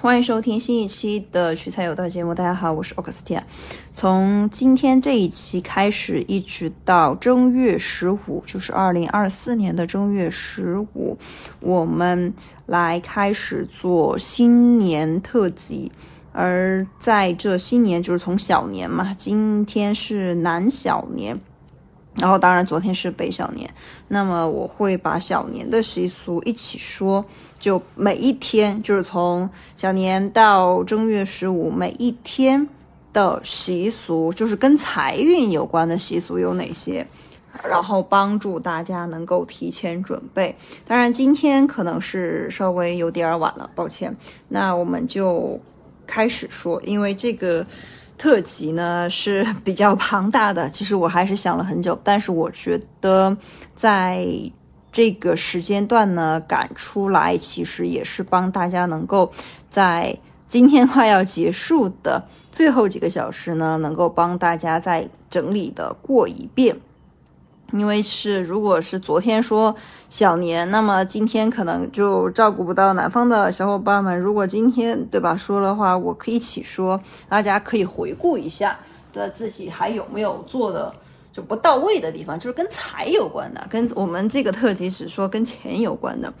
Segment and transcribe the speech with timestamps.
[0.00, 2.32] 欢迎收听新一期的取材有道节目。
[2.32, 3.44] 大家好，我是奥克斯蒂亚。
[3.92, 11.18] 从今天这一期开始，一直到正月十五，就是二零二四年的正月十五，
[11.58, 12.32] 我们
[12.66, 15.90] 来开始做新年特辑。
[16.30, 21.40] 而在这新年，就是从小年嘛，今天是南小年。
[22.20, 23.68] 然后，当然，昨天是北小年，
[24.08, 27.24] 那么我会把小年的习俗一起说，
[27.60, 32.68] 就每一天，就是从小年到正月十五，每一天
[33.12, 37.06] 的习俗，就是跟财运有关的习俗有哪些，
[37.62, 40.54] 然后帮助大家能够提前准备。
[40.86, 44.14] 当然，今天可能是稍微有点晚了，抱歉。
[44.48, 45.60] 那我们就
[46.04, 47.64] 开始说，因为这个。
[48.18, 53.34] 特辑呢是 比较庞大的，其实我还是想了很久，但是我觉得
[53.74, 54.26] 在
[54.90, 59.30] 这个时间段呢赶出来，其实也是帮大家能够
[59.70, 66.76] 在今天快要结束的最后几个小时呢，能够帮大家再整理的过一遍。
[67.72, 69.76] 因为是，如果是昨天说
[70.08, 74.18] 小年，那么今天可能就照顾不到南方的小伙伴们。
[74.18, 78.78] 如果今天对吧说的话，我可以一起说，大家可以回顾一下
[79.12, 80.90] 的自己还有没有做的
[81.30, 86.32] 就不到位的地方，就是跟财有关的，跟我们这个特辑是说跟钱有关的。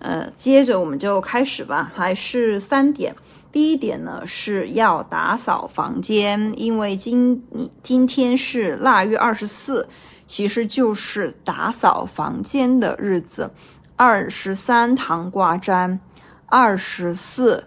[0.00, 3.16] 呃，接着我们就开始吧，还是三点。
[3.50, 9.88] 第一点呢是要打扫房间，因为今你今天是腊月二十四。
[10.28, 13.50] 其实就是打扫房间的日子，
[13.96, 15.98] 二十三堂挂毡，
[16.44, 17.64] 二十四，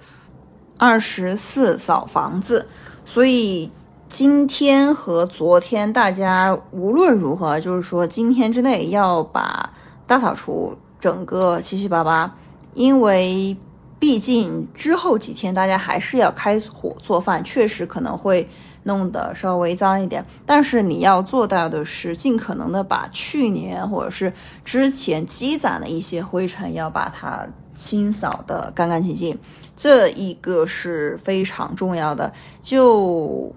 [0.78, 2.68] 二十四扫房子。
[3.04, 3.70] 所以
[4.08, 9.74] 今天和昨天，大家无论如何，就是说今天之内要把
[10.06, 12.34] 大扫除整个七七八八，
[12.76, 13.58] 因为
[13.98, 18.48] 毕竟之后几天大家还是要开火做饭，确实可能会。
[18.84, 24.34] 弄得稍微脏一点，但是你要做到的是尽可能的把去年或者是
[24.66, 29.38] 之前积攒的一些灰尘要把它清扫的干干净净，
[29.78, 32.34] 这一个是非常重要的。
[32.62, 33.54] 就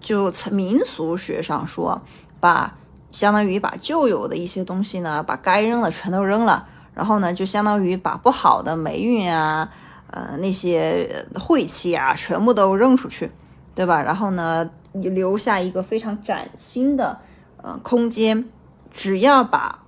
[0.00, 2.00] 就从民俗学上说，
[2.38, 2.76] 把
[3.10, 9.68] 相当于把旧有的一些东西呢，把该扔的全都扔了，然后呢，就相当于把不好的霉运啊，
[10.10, 13.30] 呃那些晦气啊，全部都扔出去。
[13.76, 14.02] 对吧？
[14.02, 17.20] 然后呢，留下一个非常崭新的
[17.62, 18.48] 呃空间。
[18.90, 19.84] 只要把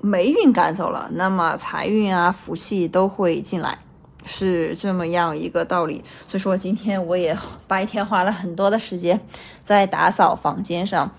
[0.00, 3.76] 霉运赶走了，那么财运啊、福气都会进来，
[4.24, 6.04] 是这么样一个道理。
[6.28, 7.36] 所以说，今天我也
[7.66, 9.20] 白天花了很多的时间
[9.64, 11.10] 在打扫房间上。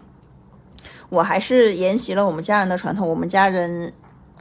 [1.10, 3.08] 我还是沿袭了我们家人的传统。
[3.08, 3.92] 我们家人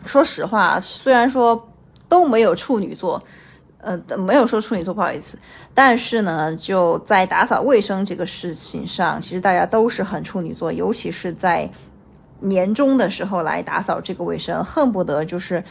[0.07, 1.69] 说实话，虽然说
[2.09, 3.21] 都没有处女座。
[3.85, 5.39] 呃，没有说处女座不好意思，
[5.75, 11.71] 但是呢，就在打扫卫生这个事情上，其实大家都是很处女座，尤其是在
[12.41, 15.63] 年终的时候来打扫这个卫生，恨不得就是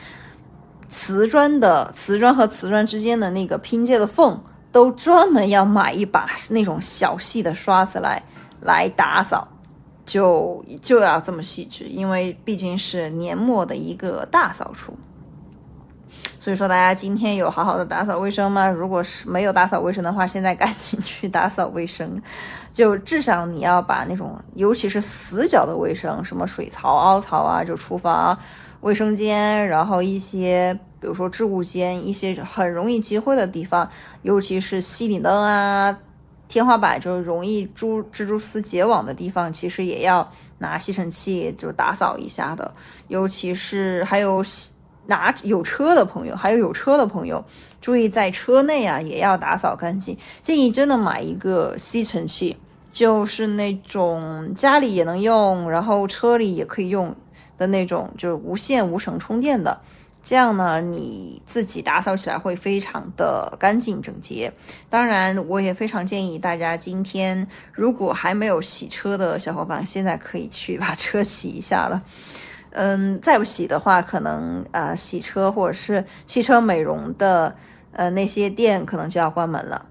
[0.88, 4.40] 瓷砖的瓷砖和瓷砖之间的那个拼接的缝，
[4.72, 8.22] 都专门要买一把那种小细的刷子来
[8.62, 9.47] 来打扫，
[10.06, 14.94] 就就要这么细致，因为毕竟是年末的一个大扫除。
[16.43, 18.67] 所以说，大家今天有好好的打扫卫生吗？
[18.67, 22.21] 如果是没有打扫卫生的话，现在赶紧去打扫卫生。
[22.73, 28.37] 就至少你要把那种，尤其是死角的卫生，什么水槽、凹槽啊，就厨房、
[28.81, 33.89] 卫生间，然后一些，比如说置物间，一些很容易积灰的地方，
[34.23, 35.97] 尤其是吸顶灯啊、
[36.49, 42.69] 天花板，就容易蛛蜘蛛丝结网的地方，其实也要拿吸尘器就打扫一下的。
[43.07, 44.43] 尤其是还有。
[45.07, 47.43] 拿有车的朋友，还有有车的朋友，
[47.81, 50.17] 注意在车内啊也要打扫干净。
[50.41, 52.55] 建议真的买一个吸尘器，
[52.91, 57.15] 就是那种家里也能用，然后车里也可以用
[57.57, 59.81] 的那种，就是无线无绳充电的。
[60.25, 64.49] 这样呢，你自己打扫起来会非常的干净整洁。
[64.89, 72.01] 当然，我也非常建议大家今天如果还没有洗车的小伙伴，现在可以去把车洗一下了。
[72.75, 77.55] 嗯，再不洗的话，可能啊，洗车或者是汽车美容的
[77.91, 79.85] 呃那些店可能就要关门了。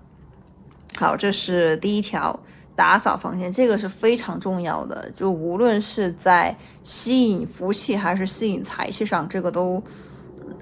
[0.96, 2.40] 好，这是第一条，
[2.74, 5.10] 打扫房间，这个是非常重要的。
[5.14, 9.82] 就无论是在吸引福气还是吸引财气上，这个都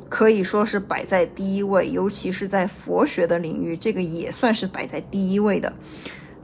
[0.08, 1.90] 可以说是摆在第一位。
[1.90, 5.72] 尤其是在佛学的领域，这个也算是摆在第一位的。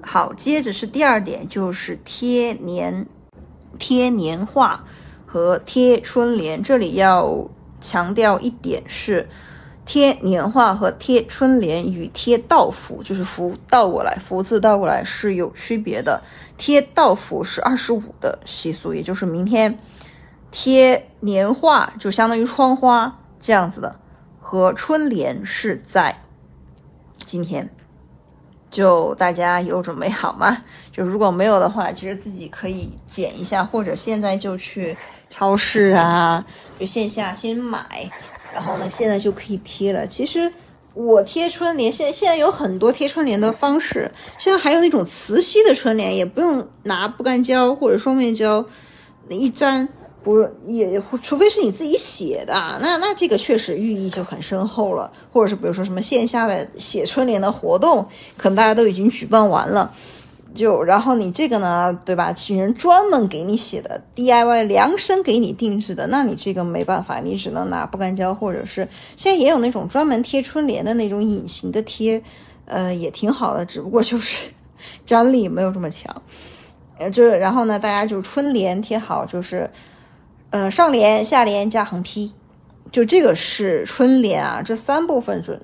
[0.00, 3.06] 好，接着是第二点，就是贴年
[3.78, 4.82] 贴年画。
[5.36, 7.46] 和贴春联，这里要
[7.78, 9.28] 强调一点是，
[9.84, 16.18] 贴年画和贴春联与贴道符，就是符倒过来，福字倒过来是有区别的。
[16.56, 19.78] 贴道符是二十五的习俗，也就是明天
[20.50, 23.94] 贴年画就相当于窗花这样子的，
[24.40, 26.18] 和春联是在
[27.26, 27.68] 今天。
[28.70, 30.56] 就大家有准备好吗？
[30.90, 34.96] 就如果没有的话，其实自己可以剪一下，或者现在就去
[35.28, 36.44] 超市啊，
[36.78, 38.10] 就线下先买。
[38.54, 40.06] 然后呢，现在就可以贴了。
[40.06, 40.50] 其实
[40.94, 44.10] 我贴春联，现现在有很多贴春联的方式。
[44.38, 48.64] 现在还有那种磁吸的春联，也不用拿不干胶或者双面胶
[49.28, 49.86] 一粘，
[50.22, 55.12] 不也除非是你自己写的，那那这个确实寓意就很深厚了。
[55.30, 58.08] 或者是比如说什么线下的写春联的活动，
[58.38, 59.92] 可能大家都已经举办完了。
[60.56, 62.32] 就然后你这个呢，对吧？
[62.32, 72.20] 请人专门给你写的 DIY 量身给你定制的，那你这个没办法，你只能拿不干胶，或者是现在也有那种专门贴春联的那种隐形的贴，
[72.64, 74.48] 呃，也挺好的， 只不过就是
[75.04, 76.22] 粘力没有这么强。
[76.98, 79.70] 呃，这然后呢，大家就春联贴好，就是
[80.50, 82.32] 呃上联、下联加横批，
[82.90, 85.56] 就这个是春联啊，这三部分组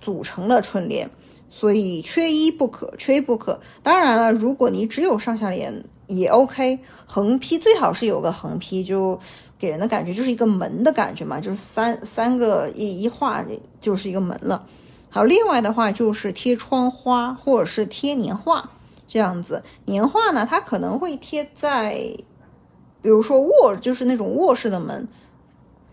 [0.00, 1.08] 组成的春联。
[1.50, 3.60] 所以缺一不可，缺一不可。
[3.82, 9.18] 当然了，如果你只有上下联也 OK，横批最好是有个横批，就
[9.58, 13.44] 给人的感觉就是一个门的感觉嘛，就是三三个一一画
[13.80, 14.66] 就是一个门了。
[15.10, 18.70] 好，另外的话就是贴窗花或者是贴年画
[19.06, 19.62] 这样子。
[19.86, 21.94] 年画呢，它可能会贴在，
[23.00, 25.08] 比如说卧，就是那种卧室的门。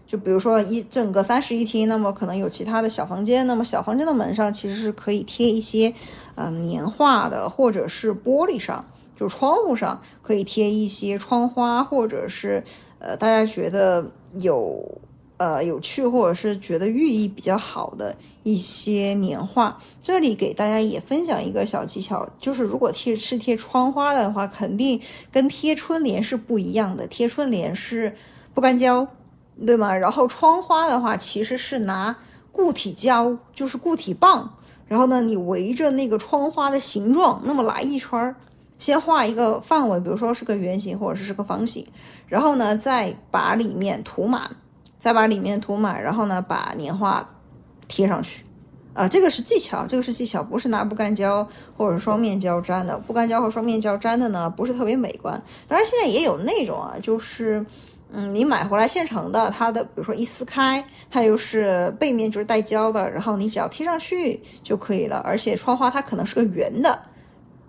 [0.08, 5.94] 就比如说一整个三室一厅，那么可能有其他的小房间，那么小房间的门上其实是可以贴一些，
[6.36, 8.86] 嗯，年画的，或者是玻璃上，
[9.20, 12.64] 就窗户上可以贴一些窗花，或者是
[13.00, 14.06] 呃，大家觉得
[14.40, 15.00] 有
[15.38, 19.80] 呃有趣，或者是觉得寓意比较好的一些年画。
[20.02, 25.02] 这里给大家也分享一个小技巧，就是如果贴是贴窗花的话，肯定
[25.32, 28.16] 跟贴春联是不一样的，贴春联是
[28.54, 29.08] 不干胶。
[29.66, 29.96] 对吗？
[29.96, 32.14] 然后窗花的话，其实是拿
[32.52, 34.54] 固体胶，就是固体棒，
[34.88, 38.36] 然后呢，你围着那个窗花的形状，那么来一圈儿，
[38.78, 41.88] 先画一个范围，比如说是个圆形或者是是个方形，
[42.28, 44.58] 然后呢，再把里面涂满，
[45.00, 47.30] 再把里面涂满，然后呢，把年画
[47.88, 48.44] 贴上去，
[48.94, 51.48] 啊，这个是技巧，这个是技巧，不是拿不干胶
[51.78, 55.42] 或者双面胶粘的，不干胶和双面胶粘的呢，不是特别美观。
[55.68, 57.66] 当然，现在也有那种啊，就是。
[58.18, 65.18] 嗯，你买回来现成的，它的比如说一撕开，它又是背面就是带胶的，然后你只要贴上去就可以了。
[65.18, 66.98] 而且窗花它可能是个圆的，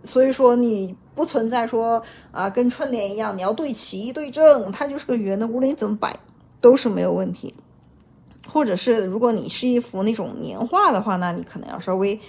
[0.04, 2.00] 所以说你不存在说
[2.30, 6.16] 啊跟春联一样，你要对齐对正，它就是个圆的，无论你怎么摆
[6.60, 7.52] 都是没有问题。
[8.48, 12.20] 或者是如果你是一幅那种年画的话，那你可能要稍微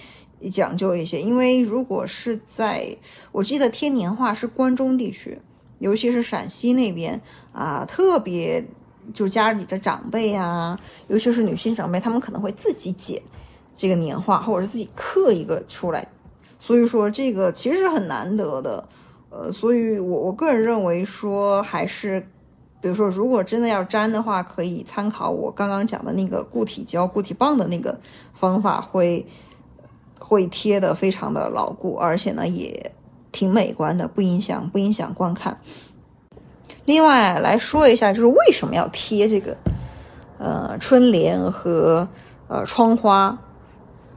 [0.50, 2.96] 讲究一些，因为如果是在
[3.30, 5.40] 我记得贴年画是关中地区。
[5.80, 7.20] 尤其是陕西那边
[7.58, 8.64] 啊，特别
[9.12, 10.78] 就家里的长辈啊，
[11.08, 13.20] 尤其是女性长辈，他们可能会自己剪
[13.74, 16.06] 这个年画，或者是自己刻一个出来。
[16.58, 18.88] 所以说这个其实是很难得的，
[19.30, 22.20] 呃，所以我我个人认为说，还是
[22.80, 27.98] 比如说，如果真的要粘的话，可以参考我刚刚讲的那个固体胶、固体棒的那个
[28.32, 29.26] 方法，会
[30.20, 32.92] 会贴的非常的牢固，而且呢也。
[33.30, 35.60] 挺美观的，不影响不影响观看。
[36.88, 39.54] 另外来说一下，就是为什么要贴这个
[40.38, 42.08] 呃春联和
[42.48, 43.38] 呃窗花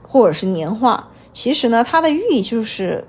[0.01, 1.06] 或者是年画？
[1.34, 3.04] 其实呢，它的寓意就是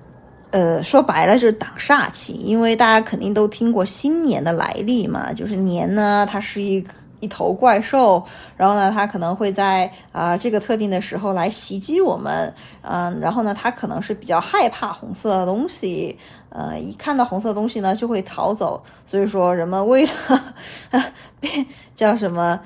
[0.50, 6.85] 呃说白了就是挡煞气，因为大家肯定都听过新年的来历嘛，就是年呢它是一。
[7.23, 8.21] 一头怪兽，
[8.57, 16.19] 然后呢，它可能会在啊这个特定的时候来袭击我们，嗯，然后呢，它可能是比较害怕红色的东西，
[16.54, 20.54] 呃，一看到红色东西呢就会逃走，所以说人们为了
[21.97, 22.61] 叫什么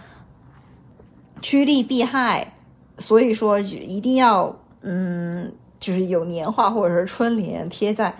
[1.40, 2.54] 趋利避害，
[2.98, 8.12] 所以说一定要嗯，就是有年画或者是春联贴在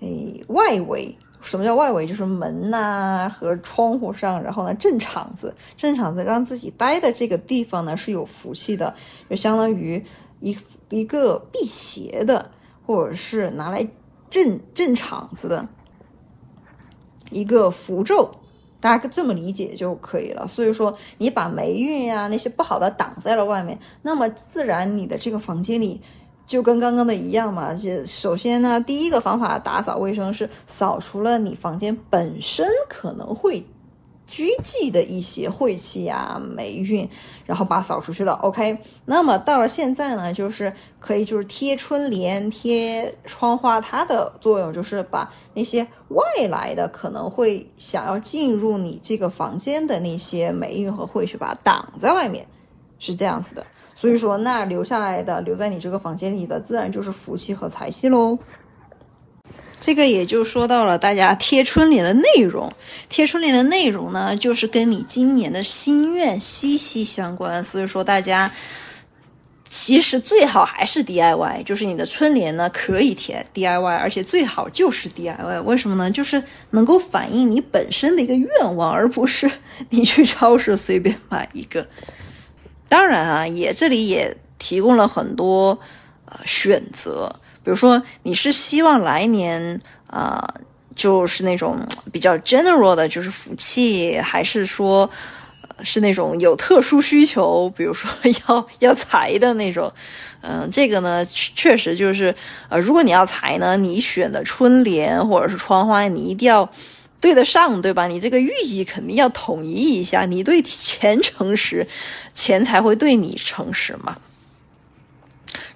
[0.00, 1.16] 诶外围。
[1.40, 2.06] 什么叫外围？
[2.06, 8.94] 就是门呐和窗户上，然后呢镇场子，镇场子让自己待的这个地方呢是有福气的，
[9.28, 10.02] 就相当于
[10.40, 10.56] 一
[10.88, 12.50] 一个辟邪的，
[12.86, 13.86] 或者是拿来
[14.34, 15.68] 镇镇场子的
[17.30, 18.28] 一个符咒，
[18.80, 20.44] 大家这么理解就可以了。
[20.48, 26.00] 所以说，你把霉运呀那些不好的挡在了外面，那么自然你的这个房间里。
[26.46, 33.64] 就跟刚刚的一样嘛，就首先呢，第一个方法打扫卫生是扫除了你房间本身可能会
[34.26, 37.08] 拘忌的一些晦气啊、霉运，
[37.46, 38.32] 然后把扫出去了。
[38.34, 52.46] OK，那么到了现在呢，就是可以就是贴春联、贴窗花，它的作用就是把那些外来的可能会想要进入你这个房间的那些霉运和晦气，把它挡在外面，
[52.98, 53.64] 是这样子的。
[53.94, 58.36] 所以说，那留下来的留在你这个房间里的，自然就是福气和财气喽。
[59.80, 62.72] 这个也就说到了大家贴春联的内容，
[63.10, 67.62] 贴春联的内容呢，就是跟你今年的心愿息息相关。
[67.62, 68.50] 所以说，大家
[69.68, 75.62] 其实最好还是 DIY，就是你的春联呢可以贴 DIY，而且最好就是 DIY。
[75.64, 76.10] 为什么呢？
[76.10, 79.50] 就是能够反映你本身的一个愿望，而不是
[79.90, 81.86] 你去超市随便买一个。
[82.88, 85.78] 当然啊，也这里也提供了很多
[86.24, 87.40] 呃选择。
[87.64, 90.46] 比如说，你是希望来年啊，
[90.94, 91.78] 就是那种
[92.12, 95.10] 比较 general 的，就是福气，还是说
[95.82, 98.08] 是那种有特殊需求，比如说
[98.46, 99.90] 要要财的那种？
[100.42, 102.34] 嗯，这个呢，确实就是
[102.68, 106.70] 呃，如果你要财呢，你选的春联或者是窗花，你一定要
[107.18, 108.06] 对得上，对吧？
[108.06, 111.86] 你这个寓意肯定要统一一下，你对钱诚实，
[112.34, 114.14] 钱才会对你诚实嘛。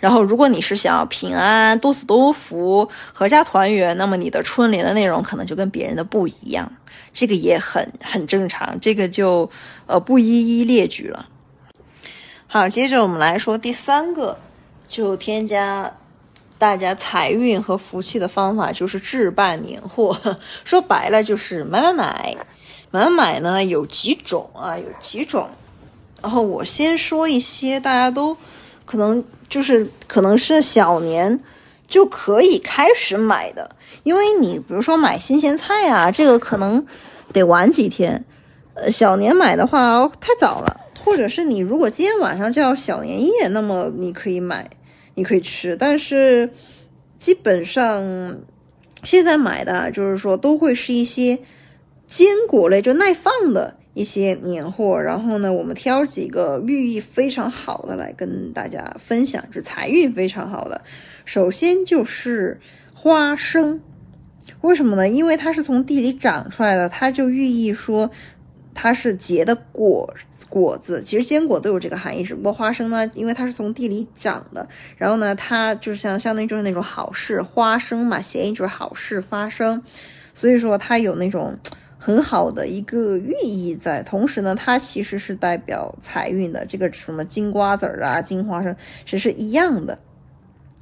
[0.00, 6.72] 然后，如果你是想要平安、多子多福、阖家团圆，那么你的春联的内容可能就跟别人的不一样，
[7.12, 9.50] 这个也很很正常，这个就
[9.86, 11.28] 呃不一一列举了。
[12.46, 14.38] 好，接着我们来说第三个，
[14.86, 15.92] 就添加
[16.58, 20.16] 大家财运和福气的方法，就是置办年货。
[20.64, 22.36] 说白了就是买买买，
[22.92, 25.48] 买买买呢有几种啊，有几种。
[26.22, 28.36] 然后我先说一些大家都
[28.84, 29.24] 可能。
[29.48, 31.40] 就是可能是小年
[31.86, 33.70] 就可以开始买的，
[34.02, 36.86] 因为你比如说买新鲜菜啊，这个可能
[37.32, 38.24] 得晚几天。
[38.74, 44.70] 呃，小年买的话太早了，或者是你如果今天晚上就要小年夜，那么你可以买，
[45.14, 45.74] 你可以吃。
[45.74, 46.52] 但是
[47.18, 48.38] 基本上
[49.02, 51.40] 现在买的，就是说都会是一些
[52.06, 53.77] 坚果类，就耐放的。
[53.98, 60.80] 一些年货，然后呢，我们挑几个寓意非常好的来跟大家分享，是财运非常好的。
[61.24, 62.60] 首先就是
[62.94, 63.80] 花生，
[64.60, 65.08] 为什么呢？
[65.08, 68.08] 因为它是从地里长出来的，它就寓意说
[68.72, 70.14] 它是结的果
[70.48, 71.02] 果子。
[71.04, 79.82] 其实坚果都有这个含义，只不过花生呢，因为它是从地里长的，然后呢，它就是像相当于就是那种好事，花生嘛，谐音就是好事发生，
[80.34, 81.58] 所以说它有那种。
[81.98, 86.64] 很好的一个寓意在，同时呢，它其实是代表财运的。
[86.64, 88.74] 这个什么金瓜子儿啊、金花生，
[89.04, 89.98] 其实是一样的。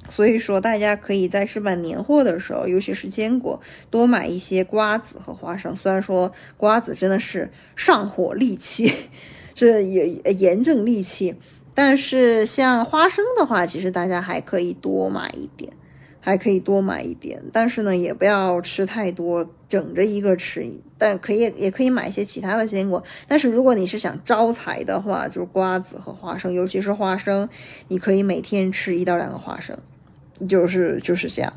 [0.09, 3.59] 所以说，大家可以在置办年货的时候，尤其是坚果，
[3.89, 5.75] 多买一些瓜子和花生。
[5.75, 8.89] 虽然说瓜子真的是上火利气，
[9.53, 11.35] 这也炎症利器，
[11.73, 15.73] 但是像花生的话，其实大家还可以多买一点。
[16.27, 20.69] 还可以多买一点，但是呢，也不要吃太多，整着一个吃。
[20.97, 23.01] 但可以也可以买一些其他的坚果。
[23.29, 27.47] 但是如果你是想招财的话，就是瓜子和花生，尤其是花生，
[27.87, 29.77] 你可以每天吃一到两个花生，
[30.49, 31.53] 就是就是这样。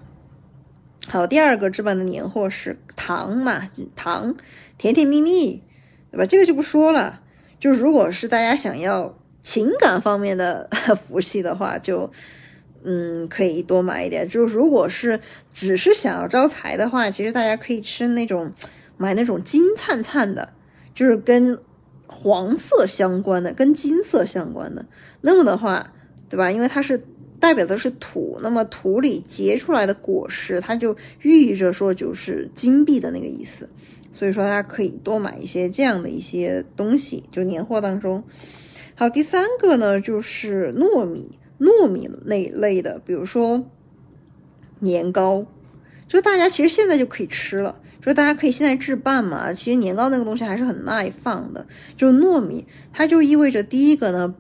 [1.09, 4.37] 好，第二个置办的年货是糖嘛，糖，
[4.79, 5.61] 甜甜蜜蜜，
[6.13, 6.25] 对吧？
[6.25, 7.19] 这个就不说了。
[7.59, 10.69] 就如果是大家想要情感方面的
[11.09, 12.09] 福气的话，就。
[12.83, 14.29] 嗯，可以多买一点。
[14.29, 15.21] 就是如果是
[15.53, 18.53] 只是想要招财的话，其实大家可以吃那种
[18.97, 20.53] 买那种金灿灿的，
[20.95, 21.59] 就是跟
[22.07, 24.85] 黄色相关的，跟金色相关的。
[25.21, 25.93] 那么的话，
[26.29, 26.51] 对吧？
[26.51, 27.03] 因为它是
[27.39, 33.69] 代表的是土，那么土里结出来的果实，它就寓意着说就是金币的那个意思。
[34.13, 38.23] 所以说，大家可以多买一些这样的一些东西，就年货当中。
[38.95, 41.39] 好，第三个呢，就是糯米。
[41.61, 43.65] 糯米那一类的，比如说
[44.79, 45.45] 年糕，
[46.09, 49.53] 就大家其实现在就可以吃了，就大家可以现在置办嘛。
[49.53, 51.67] 其实年糕那个东西还是很耐放的。
[51.97, 54.35] 就糯米，它就意味着第一个呢，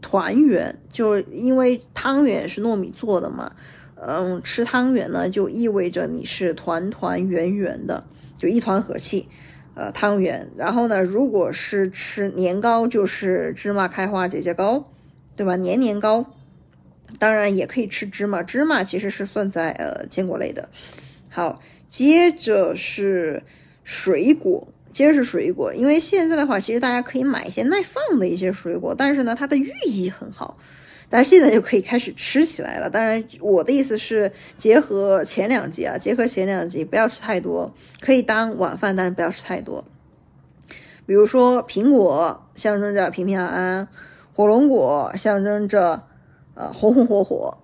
[0.00, 3.52] 团圆，就因为汤圆是糯米做的嘛。
[3.94, 8.04] 嗯，吃汤圆呢，就意味着你是团团圆圆的，
[8.38, 9.28] 就一团和气。
[9.74, 10.50] 呃，汤圆。
[10.56, 14.91] 然后呢，如果是吃年糕，就是芝麻开花节节高。
[15.36, 15.56] 对吧？
[15.56, 16.24] 年年高，
[17.18, 18.42] 当然也可以吃芝麻。
[18.42, 20.68] 芝麻其实是算在呃坚果类的。
[21.28, 23.42] 好，接着是
[23.84, 25.74] 水果，接着是水果。
[25.74, 30.58] 因为现在的话，其实大家可以买一些耐放的一些水果，但是呢，它的寓意很好，
[31.08, 32.90] 大家现在就可以开始吃起来了。
[32.90, 39.84] 当然，我的意思是结合前两集啊，结合前两集，不要吃太多，可以当晚饭，但是不要吃太多。
[41.04, 43.88] 比如说苹果象征着平平安安，
[44.32, 46.02] 火龙果象征着
[46.54, 47.58] 呃红红火火。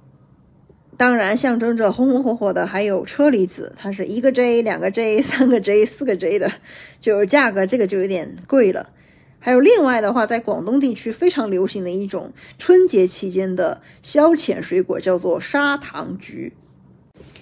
[0.97, 6.51] 当然，象征着红红火火的还有车厘子，它是一个 J、两个 J、 三个 J、四个 J 的，
[6.99, 8.91] 就价格这个就有点贵了。
[9.39, 16.53] 还有另外的话，在广东地区非常流行的一种春节期间的消遣水果，叫做砂糖橘，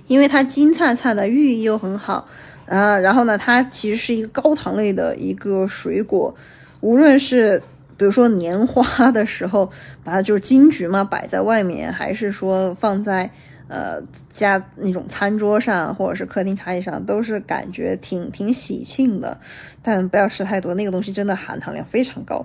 [0.07, 2.29] 因为它金灿灿的，寓意又很好
[2.67, 2.99] 啊。
[2.99, 6.35] 然后呢，它其实是一个高糖类的一个水果，
[6.83, 7.63] 无论是。
[7.97, 9.71] 比如说年花的时候，
[10.05, 13.31] 把它就是金桔嘛摆在外面，还是说放在
[13.69, 14.01] 呃
[14.33, 19.39] 家那种餐桌上，或者是客厅茶几上，都是感觉挺挺喜庆的。
[19.83, 22.45] 但不要吃太多，那个东西真的含糖量非常高。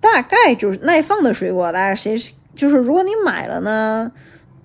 [0.00, 2.18] 大概就是耐放的水果，大家谁
[2.54, 4.10] 就是如果你买了呢？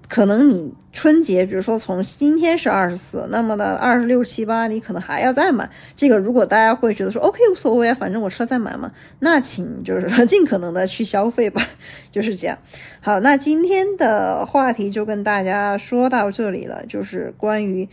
[0.07, 5.67] 可能你春节，比如说从今天是二十四，那么呢二十六七八，你可能还要再买。
[5.95, 11.61] 这个如果大家会觉得说 OK 无所谓啊，反正我车再买嘛，那请就是说 尽可能的去消费吧，
[12.11, 12.57] 就是这样。
[13.01, 17.89] 好，那今天的话题就跟大家说到这里了，就是关于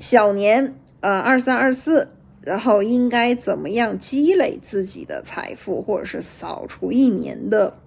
[0.00, 2.08] 小年呃二三二四，
[2.42, 7.78] 然后应该怎么样积累自己的财富，或者是扫除一年的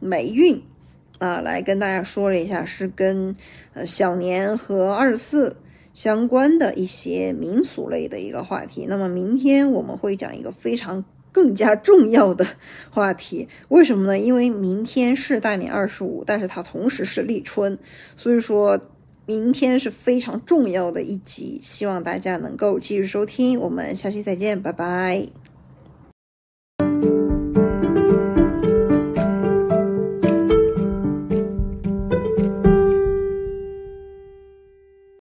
[0.00, 0.60] 霉运。
[1.20, 3.36] 啊，来跟大家说了一下，是跟
[3.74, 5.56] 呃小年和二十四
[5.94, 8.86] 相关的一些民俗类的一个话题。
[8.88, 12.46] 那么明天我们会讲一个非常更加重要的
[12.90, 14.18] 话题，为什么呢？
[14.18, 17.78] 因为明天是大年二十五，但是它同时是立春，
[18.16, 18.80] 所以说
[19.26, 23.60] 明天是非常重要的一集，希望大家能够继续收听。
[23.60, 25.49] 我们下期再见，拜拜。